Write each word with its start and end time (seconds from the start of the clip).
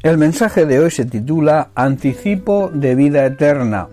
El 0.00 0.16
mensaje 0.16 0.64
de 0.64 0.78
hoy 0.78 0.92
se 0.92 1.06
titula 1.06 1.70
Anticipo 1.74 2.70
de 2.72 2.94
vida 2.94 3.26
eterna. 3.26 3.88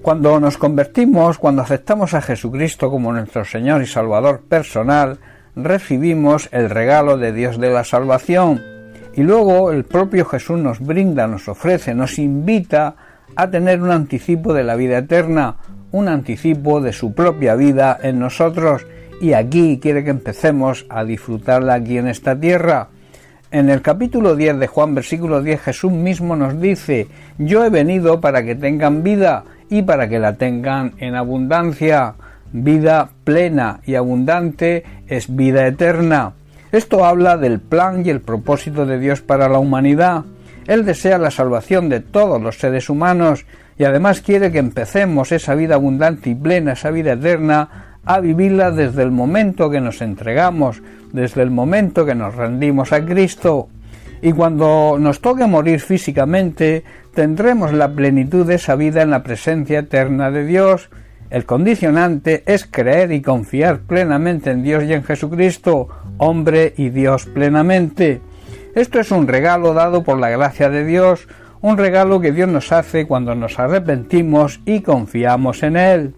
Cuando 0.00 0.38
nos 0.38 0.56
convertimos, 0.56 1.38
cuando 1.38 1.62
aceptamos 1.62 2.14
a 2.14 2.22
Jesucristo 2.22 2.88
como 2.88 3.12
nuestro 3.12 3.44
Señor 3.44 3.82
y 3.82 3.86
Salvador 3.86 4.42
personal, 4.48 5.18
recibimos 5.56 6.48
el 6.52 6.70
regalo 6.70 7.18
de 7.18 7.32
Dios 7.32 7.58
de 7.58 7.70
la 7.70 7.82
salvación. 7.82 8.62
Y 9.14 9.24
luego 9.24 9.72
el 9.72 9.82
propio 9.82 10.24
Jesús 10.24 10.60
nos 10.60 10.78
brinda, 10.78 11.26
nos 11.26 11.48
ofrece, 11.48 11.96
nos 11.96 12.20
invita 12.20 12.94
a 13.34 13.50
tener 13.50 13.82
un 13.82 13.90
anticipo 13.90 14.54
de 14.54 14.62
la 14.62 14.76
vida 14.76 14.98
eterna, 14.98 15.56
un 15.90 16.06
anticipo 16.06 16.80
de 16.80 16.92
su 16.92 17.12
propia 17.12 17.56
vida 17.56 17.98
en 18.00 18.20
nosotros. 18.20 18.86
Y 19.20 19.32
aquí 19.32 19.80
quiere 19.82 20.04
que 20.04 20.10
empecemos 20.10 20.86
a 20.88 21.02
disfrutarla 21.02 21.74
aquí 21.74 21.98
en 21.98 22.06
esta 22.06 22.38
tierra. 22.38 22.90
En 23.54 23.70
el 23.70 23.82
capítulo 23.82 24.34
10 24.34 24.58
de 24.58 24.66
Juan, 24.66 24.96
versículo 24.96 25.40
10, 25.40 25.60
Jesús 25.60 25.92
mismo 25.92 26.34
nos 26.34 26.60
dice, 26.60 27.06
yo 27.38 27.64
he 27.64 27.70
venido 27.70 28.20
para 28.20 28.42
que 28.42 28.56
tengan 28.56 29.04
vida 29.04 29.44
y 29.70 29.82
para 29.82 30.08
que 30.08 30.18
la 30.18 30.32
tengan 30.32 30.94
en 30.98 31.14
abundancia. 31.14 32.14
Vida 32.52 33.10
plena 33.22 33.78
y 33.86 33.94
abundante 33.94 34.82
es 35.06 35.32
vida 35.36 35.68
eterna. 35.68 36.32
Esto 36.72 37.04
habla 37.04 37.36
del 37.36 37.60
plan 37.60 38.04
y 38.04 38.10
el 38.10 38.20
propósito 38.20 38.86
de 38.86 38.98
Dios 38.98 39.20
para 39.20 39.48
la 39.48 39.60
humanidad. 39.60 40.24
Él 40.66 40.84
desea 40.84 41.16
la 41.18 41.30
salvación 41.30 41.88
de 41.88 42.00
todos 42.00 42.42
los 42.42 42.58
seres 42.58 42.90
humanos 42.90 43.46
y 43.78 43.84
además 43.84 44.20
quiere 44.20 44.50
que 44.50 44.58
empecemos 44.58 45.30
esa 45.30 45.54
vida 45.54 45.76
abundante 45.76 46.28
y 46.28 46.34
plena, 46.34 46.72
esa 46.72 46.90
vida 46.90 47.12
eterna, 47.12 47.93
a 48.04 48.20
vivirla 48.20 48.70
desde 48.70 49.02
el 49.02 49.10
momento 49.10 49.70
que 49.70 49.80
nos 49.80 50.02
entregamos, 50.02 50.82
desde 51.12 51.42
el 51.42 51.50
momento 51.50 52.04
que 52.04 52.14
nos 52.14 52.34
rendimos 52.34 52.92
a 52.92 53.04
Cristo. 53.04 53.68
Y 54.20 54.32
cuando 54.32 54.96
nos 54.98 55.20
toque 55.20 55.46
morir 55.46 55.80
físicamente, 55.80 56.84
tendremos 57.14 57.72
la 57.72 57.92
plenitud 57.92 58.46
de 58.46 58.56
esa 58.56 58.74
vida 58.74 59.02
en 59.02 59.10
la 59.10 59.22
presencia 59.22 59.80
eterna 59.80 60.30
de 60.30 60.46
Dios. 60.46 60.90
El 61.30 61.44
condicionante 61.44 62.42
es 62.46 62.66
creer 62.66 63.12
y 63.12 63.22
confiar 63.22 63.80
plenamente 63.80 64.50
en 64.50 64.62
Dios 64.62 64.84
y 64.84 64.92
en 64.92 65.04
Jesucristo, 65.04 65.88
hombre 66.18 66.74
y 66.76 66.90
Dios 66.90 67.26
plenamente. 67.26 68.20
Esto 68.74 68.98
es 68.98 69.10
un 69.10 69.28
regalo 69.28 69.72
dado 69.74 70.04
por 70.04 70.18
la 70.18 70.30
gracia 70.30 70.68
de 70.68 70.84
Dios, 70.84 71.28
un 71.60 71.78
regalo 71.78 72.20
que 72.20 72.32
Dios 72.32 72.48
nos 72.48 72.72
hace 72.72 73.06
cuando 73.06 73.34
nos 73.34 73.58
arrepentimos 73.58 74.60
y 74.64 74.80
confiamos 74.80 75.62
en 75.62 75.76
Él. 75.76 76.14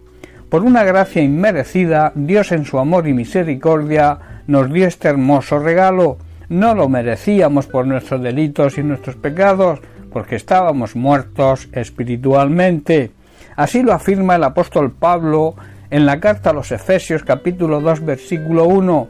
Por 0.49 0.63
una 0.63 0.85
gracia 0.85 1.21
inmerecida, 1.21 2.13
Dios 2.15 2.53
en 2.53 2.63
su 2.63 2.79
amor 2.79 3.05
y 3.05 3.13
misericordia 3.13 4.17
nos 4.47 4.71
dio 4.71 4.87
este 4.87 5.09
hermoso 5.09 5.59
regalo. 5.59 6.17
No 6.47 6.73
lo 6.73 6.87
merecíamos 6.87 7.67
por 7.67 7.85
nuestros 7.85 8.21
delitos 8.21 8.77
y 8.77 8.83
nuestros 8.83 9.17
pecados, 9.17 9.81
porque 10.09 10.37
estábamos 10.37 10.95
muertos 10.95 11.67
espiritualmente. 11.73 13.11
Así 13.57 13.83
lo 13.83 13.91
afirma 13.91 14.37
el 14.37 14.43
apóstol 14.45 14.93
Pablo 14.93 15.55
en 15.89 16.05
la 16.05 16.21
carta 16.21 16.51
a 16.51 16.53
los 16.53 16.71
Efesios 16.71 17.23
capítulo 17.23 17.81
2 17.81 18.05
versículo 18.05 18.65
1, 18.65 19.09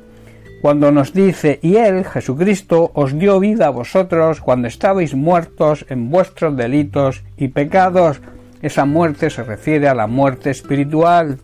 cuando 0.63 0.91
nos 0.91 1.13
dice, 1.13 1.59
y 1.61 1.75
Él, 1.75 2.03
Jesucristo, 2.03 2.91
os 2.95 3.17
dio 3.17 3.39
vida 3.39 3.67
a 3.67 3.71
vosotros 3.71 4.41
cuando 4.41 4.67
estabais 4.67 5.13
muertos 5.13 5.85
en 5.89 6.09
vuestros 6.09 6.57
delitos 6.57 7.23
y 7.37 7.49
pecados, 7.49 8.21
esa 8.61 8.85
muerte 8.85 9.29
se 9.29 9.43
refiere 9.43 9.87
a 9.87 9.95
la 9.95 10.07
muerte 10.07 10.49
espiritual. 10.49 11.37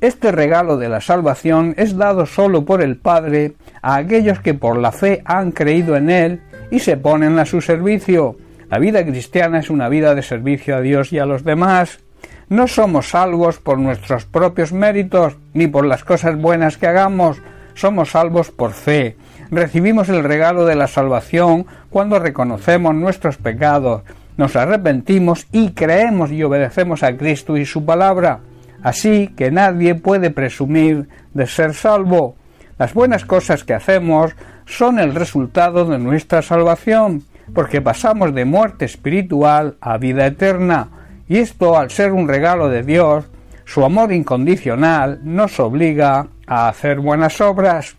Este 0.00 0.30
regalo 0.30 0.76
de 0.76 0.88
la 0.88 1.00
salvación 1.00 1.74
es 1.76 1.96
dado 1.96 2.26
solo 2.26 2.64
por 2.64 2.82
el 2.82 2.96
Padre 2.96 3.54
a 3.82 3.96
aquellos 3.96 4.40
que 4.40 4.54
por 4.54 4.78
la 4.78 4.92
fe 4.92 5.22
han 5.24 5.50
creído 5.50 5.96
en 5.96 6.10
Él 6.10 6.40
y 6.70 6.78
se 6.78 6.96
ponen 6.96 7.38
a 7.38 7.46
su 7.46 7.60
servicio. 7.60 8.36
La 8.70 8.78
vida 8.78 9.04
cristiana 9.04 9.58
es 9.58 9.70
una 9.70 9.88
vida 9.88 10.14
de 10.14 10.22
servicio 10.22 10.76
a 10.76 10.80
Dios 10.80 11.12
y 11.12 11.18
a 11.18 11.26
los 11.26 11.42
demás. 11.42 12.00
No 12.48 12.68
somos 12.68 13.10
salvos 13.10 13.58
por 13.58 13.78
nuestros 13.78 14.24
propios 14.24 14.72
méritos 14.72 15.36
ni 15.52 15.66
por 15.66 15.84
las 15.84 16.04
cosas 16.04 16.36
buenas 16.36 16.76
que 16.76 16.86
hagamos, 16.86 17.42
somos 17.74 18.10
salvos 18.10 18.50
por 18.50 18.72
fe. 18.72 19.16
Recibimos 19.50 20.08
el 20.08 20.22
regalo 20.22 20.66
de 20.66 20.74
la 20.74 20.88
salvación 20.88 21.66
cuando 21.90 22.18
reconocemos 22.18 22.94
nuestros 22.94 23.36
pecados, 23.36 24.02
nos 24.38 24.56
arrepentimos 24.56 25.46
y 25.52 25.72
creemos 25.72 26.30
y 26.30 26.42
obedecemos 26.44 27.02
a 27.02 27.16
Cristo 27.16 27.56
y 27.56 27.66
su 27.66 27.84
palabra. 27.84 28.38
Así 28.82 29.34
que 29.36 29.50
nadie 29.50 29.96
puede 29.96 30.30
presumir 30.30 31.08
de 31.34 31.46
ser 31.46 31.74
salvo. 31.74 32.36
Las 32.78 32.94
buenas 32.94 33.24
cosas 33.24 33.64
que 33.64 33.74
hacemos 33.74 34.36
son 34.64 35.00
el 35.00 35.14
resultado 35.14 35.84
de 35.84 35.98
nuestra 35.98 36.42
salvación, 36.42 37.24
porque 37.52 37.82
pasamos 37.82 38.32
de 38.32 38.44
muerte 38.44 38.84
espiritual 38.84 39.76
a 39.80 39.98
vida 39.98 40.26
eterna, 40.26 40.88
y 41.28 41.38
esto 41.38 41.76
al 41.76 41.90
ser 41.90 42.12
un 42.12 42.28
regalo 42.28 42.68
de 42.68 42.84
Dios, 42.84 43.24
su 43.64 43.84
amor 43.84 44.12
incondicional 44.12 45.18
nos 45.24 45.58
obliga 45.58 46.28
a 46.46 46.68
hacer 46.68 47.00
buenas 47.00 47.40
obras. 47.40 47.96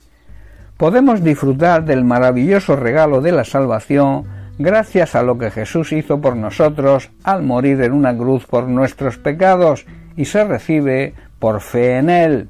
Podemos 0.78 1.22
disfrutar 1.22 1.84
del 1.84 2.06
maravilloso 2.06 2.78
regalo 2.78 3.20
de 3.20 3.34
la 3.34 3.44
salvación 3.44 4.39
gracias 4.60 5.16
a 5.16 5.24
lo 5.24 5.38
que 5.38 5.50
Jesús 5.50 5.94
hizo 5.94 6.20
por 6.20 6.36
nosotros 6.36 7.10
al 7.24 7.42
morir 7.42 7.82
en 7.82 7.94
una 7.94 8.16
cruz 8.16 8.46
por 8.46 8.68
nuestros 8.68 9.18
pecados 9.18 9.86
y 10.18 10.26
se 10.26 10.44
recibe 10.44 11.14
por 11.40 11.62
fe 11.62 11.98
en 11.98 12.10
Él. 12.10 12.50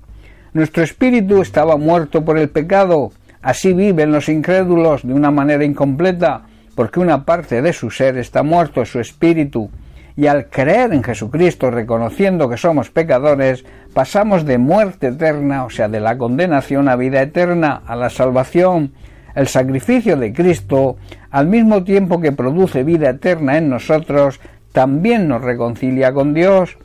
Nuestro 0.51 0.83
espíritu 0.83 1.41
estaba 1.41 1.77
muerto 1.77 2.25
por 2.25 2.39
el 2.39 2.49
pecado, 2.49 3.11
así 3.43 3.73
viven 3.73 4.11
los 4.11 4.27
incrédulos 4.27 5.03
de 5.03 5.13
una 5.13 5.29
manera 5.29 5.63
incompleta, 5.63 6.41
porque 6.73 6.99
una 6.99 7.25
parte 7.25 7.61
de 7.61 7.73
su 7.73 7.91
ser 7.91 8.17
está 8.17 8.41
muerto, 8.41 8.83
su 8.85 8.99
espíritu, 8.99 9.69
y 10.17 10.25
al 10.25 10.47
creer 10.47 10.91
en 10.93 11.03
Jesucristo, 11.03 11.69
reconociendo 11.69 12.49
que 12.49 12.57
somos 12.57 12.89
pecadores, 12.89 13.63
pasamos 13.93 14.45
de 14.45 14.57
muerte 14.57 15.07
eterna, 15.07 15.63
o 15.63 15.69
sea, 15.69 15.87
de 15.87 15.99
la 15.99 16.17
condenación 16.17 16.89
a 16.89 16.95
vida 16.95 17.21
eterna, 17.21 17.83
a 17.85 17.95
la 17.95 18.09
salvación, 18.09 18.93
el 19.35 19.47
sacrificio 19.47 20.17
de 20.17 20.33
Cristo, 20.33 20.97
al 21.31 21.47
mismo 21.47 21.83
tiempo 21.83 22.19
que 22.19 22.31
produce 22.31 22.83
vida 22.83 23.09
eterna 23.09 23.57
en 23.57 23.69
nosotros, 23.69 24.39
también 24.71 25.27
nos 25.27 25.41
reconcilia 25.41 26.13
con 26.13 26.33
Dios. 26.33 26.77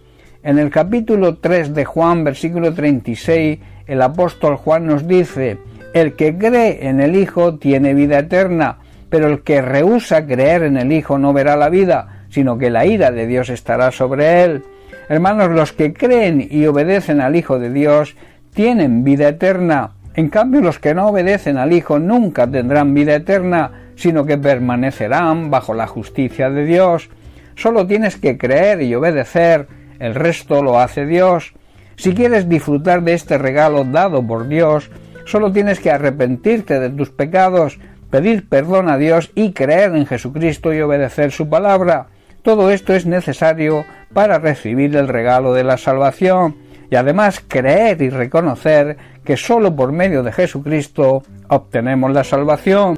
En 0.42 0.58
el 0.58 0.70
capítulo 0.70 1.36
3 1.36 1.74
de 1.74 1.84
Juan, 1.84 2.24
versículo 2.24 2.74
36, 2.74 3.58
el 3.86 4.02
apóstol 4.02 4.56
Juan 4.56 4.86
nos 4.86 5.06
dice, 5.08 5.58
el 5.94 6.14
que 6.14 6.36
cree 6.36 6.88
en 6.88 7.00
el 7.00 7.16
Hijo 7.16 7.56
tiene 7.56 7.94
vida 7.94 8.18
eterna, 8.18 8.78
pero 9.08 9.28
el 9.28 9.42
que 9.42 9.62
rehúsa 9.62 10.26
creer 10.26 10.64
en 10.64 10.76
el 10.76 10.92
Hijo 10.92 11.18
no 11.18 11.32
verá 11.32 11.56
la 11.56 11.68
vida, 11.68 12.26
sino 12.30 12.58
que 12.58 12.70
la 12.70 12.84
ira 12.84 13.10
de 13.10 13.26
Dios 13.26 13.48
estará 13.48 13.92
sobre 13.92 14.44
él. 14.44 14.64
Hermanos, 15.08 15.50
los 15.50 15.72
que 15.72 15.92
creen 15.92 16.46
y 16.50 16.66
obedecen 16.66 17.20
al 17.20 17.36
Hijo 17.36 17.58
de 17.58 17.70
Dios 17.70 18.16
tienen 18.52 19.04
vida 19.04 19.28
eterna. 19.28 19.92
En 20.14 20.28
cambio, 20.28 20.60
los 20.60 20.78
que 20.78 20.94
no 20.94 21.08
obedecen 21.08 21.58
al 21.58 21.72
Hijo 21.72 21.98
nunca 21.98 22.46
tendrán 22.46 22.92
vida 22.92 23.14
eterna, 23.14 23.83
sino 23.96 24.24
que 24.24 24.38
permanecerán 24.38 25.50
bajo 25.50 25.74
la 25.74 25.86
justicia 25.86 26.50
de 26.50 26.64
Dios. 26.64 27.10
Solo 27.56 27.86
tienes 27.86 28.16
que 28.16 28.36
creer 28.36 28.82
y 28.82 28.94
obedecer, 28.94 29.68
el 29.98 30.14
resto 30.14 30.62
lo 30.62 30.80
hace 30.80 31.06
Dios. 31.06 31.54
Si 31.96 32.14
quieres 32.14 32.48
disfrutar 32.48 33.02
de 33.02 33.14
este 33.14 33.38
regalo 33.38 33.84
dado 33.84 34.26
por 34.26 34.48
Dios, 34.48 34.90
solo 35.26 35.52
tienes 35.52 35.80
que 35.80 35.90
arrepentirte 35.90 36.80
de 36.80 36.90
tus 36.90 37.10
pecados, 37.10 37.78
pedir 38.10 38.48
perdón 38.48 38.88
a 38.88 38.98
Dios 38.98 39.30
y 39.34 39.52
creer 39.52 39.94
en 39.94 40.06
Jesucristo 40.06 40.72
y 40.72 40.80
obedecer 40.80 41.30
su 41.30 41.48
palabra. 41.48 42.08
Todo 42.42 42.70
esto 42.70 42.94
es 42.94 43.06
necesario 43.06 43.84
para 44.12 44.38
recibir 44.38 44.94
el 44.96 45.08
regalo 45.08 45.54
de 45.54 45.64
la 45.64 45.78
salvación 45.78 46.56
y 46.90 46.96
además 46.96 47.42
creer 47.46 48.02
y 48.02 48.10
reconocer 48.10 48.96
que 49.24 49.36
sólo 49.36 49.74
por 49.74 49.92
medio 49.92 50.22
de 50.22 50.32
Jesucristo 50.32 51.22
obtenemos 51.48 52.12
la 52.12 52.24
salvación. 52.24 52.96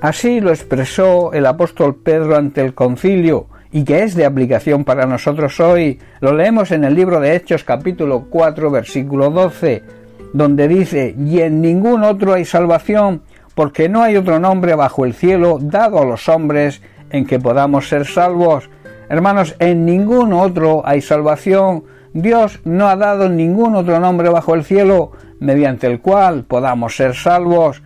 Así 0.00 0.40
lo 0.40 0.48
expresó 0.48 1.34
el 1.34 1.44
apóstol 1.44 1.96
Pedro 1.96 2.36
ante 2.36 2.62
el 2.62 2.72
concilio 2.72 3.48
y 3.70 3.84
que 3.84 4.02
es 4.02 4.14
de 4.14 4.24
aplicación 4.24 4.84
para 4.84 5.04
nosotros 5.04 5.60
hoy. 5.60 5.98
Lo 6.20 6.32
leemos 6.32 6.70
en 6.70 6.84
el 6.84 6.94
libro 6.94 7.20
de 7.20 7.36
Hechos 7.36 7.64
capítulo 7.64 8.26
4 8.30 8.70
versículo 8.70 9.28
12, 9.28 9.82
donde 10.32 10.68
dice, 10.68 11.14
y 11.18 11.40
en 11.40 11.60
ningún 11.60 12.02
otro 12.02 12.32
hay 12.32 12.46
salvación, 12.46 13.22
porque 13.54 13.90
no 13.90 14.02
hay 14.02 14.16
otro 14.16 14.38
nombre 14.38 14.74
bajo 14.74 15.04
el 15.04 15.12
cielo 15.12 15.58
dado 15.60 16.00
a 16.00 16.06
los 16.06 16.30
hombres 16.30 16.80
en 17.10 17.26
que 17.26 17.38
podamos 17.38 17.88
ser 17.90 18.06
salvos. 18.06 18.70
Hermanos, 19.10 19.54
en 19.58 19.84
ningún 19.84 20.32
otro 20.32 20.82
hay 20.86 21.02
salvación, 21.02 21.84
Dios 22.14 22.60
no 22.64 22.88
ha 22.88 22.96
dado 22.96 23.28
ningún 23.28 23.76
otro 23.76 24.00
nombre 24.00 24.30
bajo 24.30 24.54
el 24.54 24.64
cielo 24.64 25.12
mediante 25.40 25.86
el 25.88 26.00
cual 26.00 26.44
podamos 26.44 26.96
ser 26.96 27.14
salvos. 27.14 27.82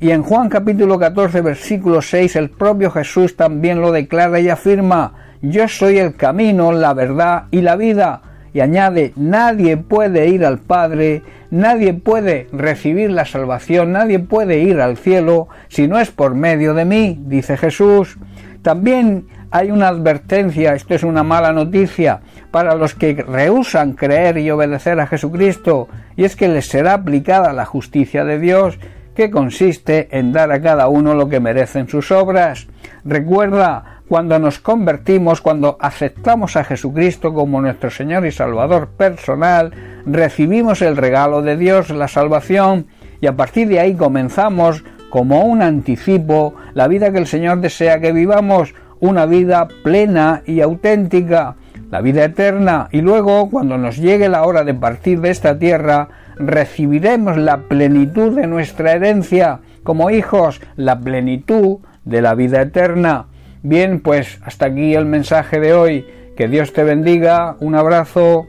Y 0.00 0.10
en 0.10 0.22
Juan 0.22 0.48
capítulo 0.48 0.98
14 0.98 1.40
versículo 1.40 2.02
6 2.02 2.36
el 2.36 2.50
propio 2.50 2.90
Jesús 2.90 3.36
también 3.36 3.80
lo 3.80 3.92
declara 3.92 4.40
y 4.40 4.48
afirma, 4.48 5.14
yo 5.40 5.68
soy 5.68 5.98
el 5.98 6.16
camino, 6.16 6.72
la 6.72 6.94
verdad 6.94 7.44
y 7.52 7.60
la 7.60 7.76
vida, 7.76 8.20
y 8.52 8.60
añade, 8.60 9.12
nadie 9.16 9.76
puede 9.76 10.28
ir 10.28 10.44
al 10.44 10.58
Padre, 10.58 11.22
nadie 11.50 11.94
puede 11.94 12.48
recibir 12.52 13.10
la 13.10 13.24
salvación, 13.24 13.92
nadie 13.92 14.18
puede 14.18 14.60
ir 14.60 14.80
al 14.80 14.96
cielo 14.96 15.48
si 15.68 15.86
no 15.86 15.98
es 16.00 16.10
por 16.10 16.34
medio 16.34 16.74
de 16.74 16.84
mí, 16.84 17.20
dice 17.26 17.56
Jesús. 17.56 18.18
También 18.62 19.26
hay 19.50 19.70
una 19.70 19.88
advertencia, 19.88 20.74
esto 20.74 20.94
es 20.94 21.04
una 21.04 21.22
mala 21.22 21.52
noticia, 21.52 22.20
para 22.50 22.74
los 22.74 22.94
que 22.94 23.14
rehusan 23.14 23.92
creer 23.92 24.38
y 24.38 24.50
obedecer 24.50 24.98
a 24.98 25.06
Jesucristo, 25.06 25.88
y 26.16 26.24
es 26.24 26.34
que 26.34 26.48
les 26.48 26.66
será 26.66 26.94
aplicada 26.94 27.52
la 27.52 27.64
justicia 27.64 28.24
de 28.24 28.40
Dios, 28.40 28.78
que 29.14 29.30
consiste 29.30 30.08
en 30.10 30.32
dar 30.32 30.50
a 30.52 30.60
cada 30.60 30.88
uno 30.88 31.14
lo 31.14 31.28
que 31.28 31.40
merecen 31.40 31.88
sus 31.88 32.10
obras. 32.10 32.66
Recuerda, 33.04 34.00
cuando 34.08 34.38
nos 34.38 34.58
convertimos, 34.58 35.40
cuando 35.40 35.78
aceptamos 35.80 36.56
a 36.56 36.64
Jesucristo 36.64 37.32
como 37.32 37.60
nuestro 37.60 37.90
Señor 37.90 38.26
y 38.26 38.32
Salvador 38.32 38.88
personal, 38.88 39.72
recibimos 40.04 40.82
el 40.82 40.96
regalo 40.96 41.40
de 41.42 41.56
Dios, 41.56 41.90
la 41.90 42.08
salvación, 42.08 42.86
y 43.20 43.26
a 43.26 43.36
partir 43.36 43.68
de 43.68 43.80
ahí 43.80 43.94
comenzamos 43.94 44.84
como 45.08 45.44
un 45.44 45.62
anticipo 45.62 46.54
la 46.74 46.88
vida 46.88 47.12
que 47.12 47.18
el 47.18 47.26
Señor 47.26 47.60
desea 47.60 48.00
que 48.00 48.12
vivamos, 48.12 48.74
una 49.00 49.26
vida 49.26 49.68
plena 49.82 50.42
y 50.44 50.60
auténtica, 50.60 51.56
la 51.90 52.00
vida 52.00 52.24
eterna, 52.24 52.88
y 52.90 53.00
luego, 53.00 53.48
cuando 53.50 53.78
nos 53.78 53.96
llegue 53.96 54.28
la 54.28 54.44
hora 54.44 54.64
de 54.64 54.74
partir 54.74 55.20
de 55.20 55.30
esta 55.30 55.58
tierra, 55.58 56.08
recibiremos 56.36 57.36
la 57.36 57.68
plenitud 57.68 58.36
de 58.36 58.46
nuestra 58.46 58.92
herencia, 58.92 59.60
como 59.82 60.10
hijos, 60.10 60.60
la 60.76 61.00
plenitud 61.00 61.78
de 62.04 62.22
la 62.22 62.34
vida 62.34 62.62
eterna. 62.62 63.26
Bien, 63.62 64.00
pues 64.00 64.38
hasta 64.44 64.66
aquí 64.66 64.94
el 64.94 65.06
mensaje 65.06 65.60
de 65.60 65.74
hoy. 65.74 66.06
Que 66.36 66.48
Dios 66.48 66.72
te 66.72 66.84
bendiga. 66.84 67.56
Un 67.60 67.74
abrazo. 67.74 68.46